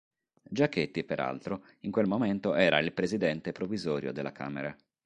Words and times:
Giachetti, 0.49 1.03
peraltro, 1.03 1.63
in 1.81 1.91
quel 1.91 2.07
momento 2.07 2.55
era 2.55 2.79
il 2.79 2.91
Presidente 2.91 3.51
provvisorio 3.51 4.11
della 4.11 4.31
Camera. 4.31 4.75